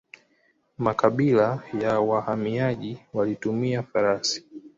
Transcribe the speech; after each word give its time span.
Makabila 0.77 1.63
ya 1.81 1.99
wahamiaji 1.99 2.99
walitumia 3.13 3.83
farasi. 3.83 4.45